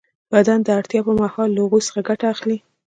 بدن 0.33 0.59
د 0.63 0.67
اړتیا 0.77 1.01
پر 1.05 1.13
مهال 1.21 1.49
له 1.53 1.59
هغوی 1.63 1.81
څخه 1.87 1.99
ګټه 2.09 2.25
اخلي. 2.33 2.57